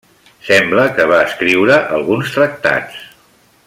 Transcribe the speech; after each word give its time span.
Sembla 0.45 0.85
que 0.95 1.05
va 1.11 1.19
escriure 1.27 1.77
alguns 1.99 2.35
tractats. 2.39 3.05